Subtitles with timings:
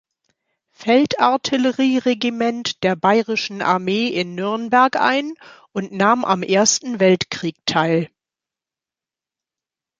[0.71, 5.35] Feldartillerie-Regiment der Bayerischen Armee in Nürnberg ein
[5.73, 8.09] und nahm am Ersten Weltkrieg teil.